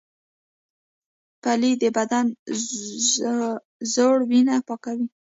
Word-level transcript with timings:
پلی 1.41 1.71
د 1.81 1.83
بدن 1.97 2.25
زوړ 3.93 4.15
وینه 4.29 4.55
پاکوي 4.67 5.07